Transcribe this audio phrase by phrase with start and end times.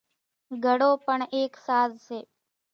[0.63, 2.19] گھڙو پڻ ايڪ ساز سي۔